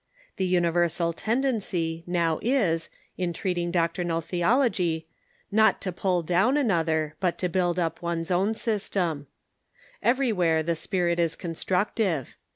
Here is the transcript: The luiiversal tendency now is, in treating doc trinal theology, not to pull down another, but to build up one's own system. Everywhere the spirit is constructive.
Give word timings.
The 0.37 0.51
luiiversal 0.51 1.13
tendency 1.15 2.03
now 2.07 2.39
is, 2.41 2.89
in 3.19 3.33
treating 3.33 3.69
doc 3.69 3.93
trinal 3.93 4.23
theology, 4.25 5.05
not 5.51 5.79
to 5.81 5.91
pull 5.91 6.23
down 6.23 6.57
another, 6.57 7.15
but 7.19 7.37
to 7.37 7.47
build 7.49 7.77
up 7.77 8.01
one's 8.01 8.31
own 8.31 8.55
system. 8.55 9.27
Everywhere 10.01 10.63
the 10.63 10.75
spirit 10.75 11.19
is 11.19 11.35
constructive. 11.35 12.35